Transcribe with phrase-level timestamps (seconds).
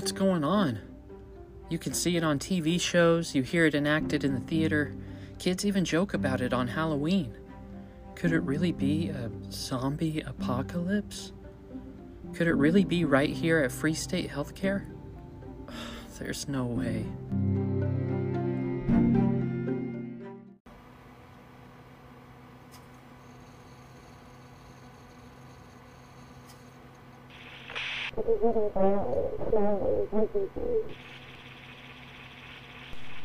[0.00, 0.78] What's going on?
[1.68, 4.94] You can see it on TV shows, you hear it enacted in the theater.
[5.38, 7.36] Kids even joke about it on Halloween.
[8.14, 11.32] Could it really be a zombie apocalypse?
[12.32, 14.86] Could it really be right here at Free State Healthcare?
[16.18, 17.04] There's no way.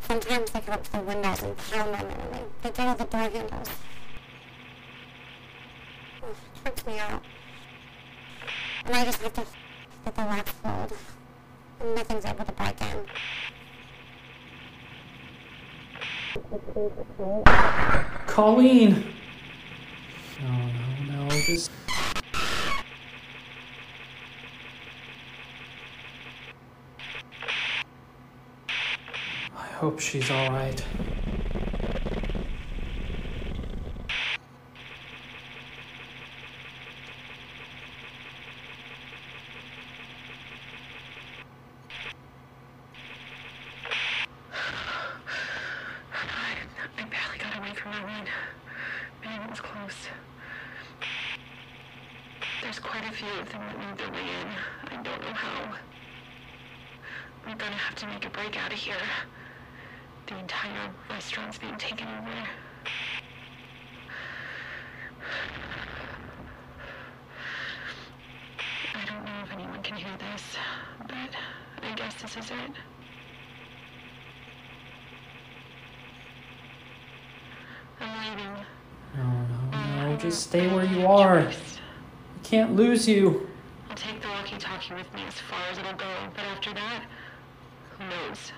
[0.00, 3.04] Sometimes they go up to the windows and pound them, and they, they all the
[3.04, 3.68] door handles.
[6.22, 7.22] It freaks me out.
[8.84, 9.46] And I just have to
[10.04, 10.92] get the lock pulled,
[11.80, 13.06] and nothing's able to break in.
[18.26, 19.04] Colleen!
[20.40, 21.93] Oh, no, no, no.
[29.84, 30.82] Hope she's alright.
[46.96, 48.26] I barely got away from that.
[49.22, 50.08] Man, it was close.
[52.62, 54.48] There's quite a few of them that made their way in.
[54.98, 55.74] I don't know how.
[57.46, 58.96] I'm gonna have to make a break out of here.
[60.26, 62.30] The entire restaurant's being taken over.
[68.94, 70.42] I don't know if anyone can hear this,
[71.06, 71.36] but
[71.82, 72.70] I guess this is it.
[78.00, 78.64] I'm leaving.
[79.16, 81.40] No, no, no, um, just stay where you are.
[81.40, 81.54] I
[82.42, 83.48] can't lose you.
[83.90, 87.04] I'll take the walkie-talkie with me as far as it'll go, but after that,
[87.98, 88.52] who knows?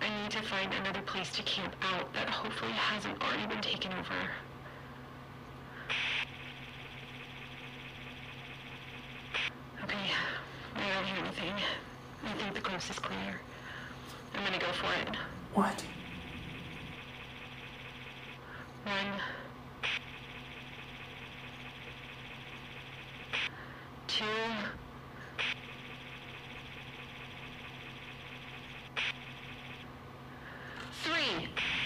[0.00, 3.92] I need to find another place to camp out that hopefully hasn't already been taken
[3.92, 4.30] over.
[9.82, 9.96] Okay,
[10.76, 11.54] I don't hear anything.
[12.24, 13.40] I think the coast is clear.
[14.34, 15.16] I'm gonna go for it.
[15.54, 15.84] What?
[18.84, 19.20] One.
[24.06, 24.24] Two.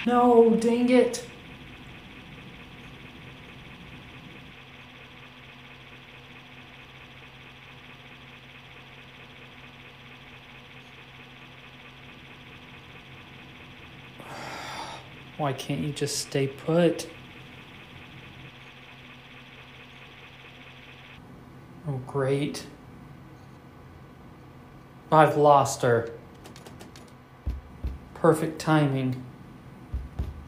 [0.04, 1.24] No, dang it.
[15.38, 17.08] Why can't you just stay put?
[21.88, 22.66] Oh, great.
[25.10, 26.10] I've lost her.
[28.14, 29.24] Perfect timing.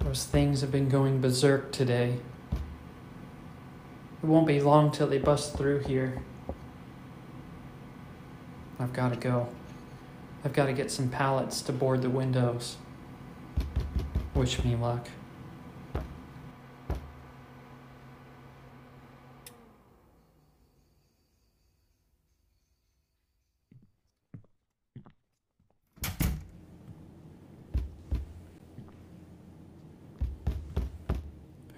[0.04, 2.18] Those things have been going berserk today.
[4.22, 6.20] It won't be long till they bust through here.
[8.78, 9.48] I've got to go.
[10.44, 12.76] I've got to get some pallets to board the windows.
[14.34, 15.08] Wish me luck.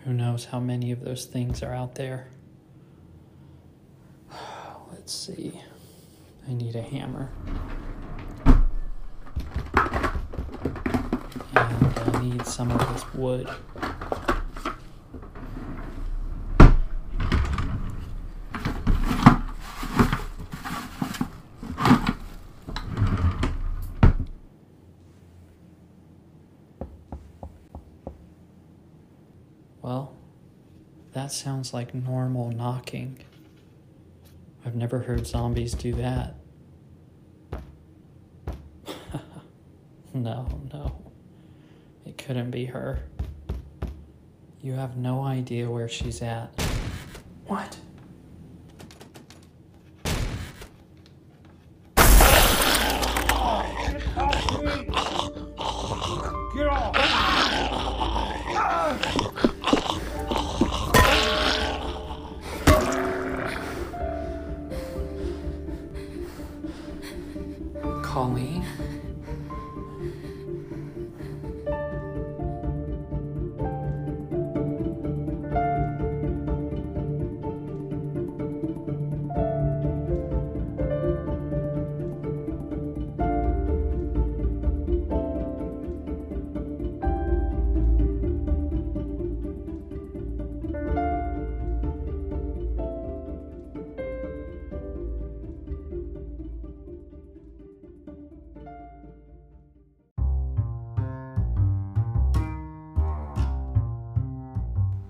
[0.06, 2.28] Who knows how many of those things are out there?
[4.92, 5.60] Let's see.
[6.48, 7.32] I need a hammer.
[11.56, 13.48] And I need some of this wood.
[29.86, 30.12] Well,
[31.12, 33.20] that sounds like normal knocking.
[34.64, 36.34] I've never heard zombies do that.
[40.12, 41.12] no, no.
[42.04, 43.04] It couldn't be her.
[44.60, 46.50] You have no idea where she's at.
[47.46, 47.78] What?
[68.16, 69.05] Colleen?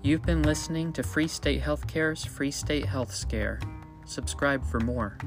[0.06, 3.58] You've been listening to Free State Healthcare's Free State Health Scare.
[4.04, 5.18] Subscribe for more.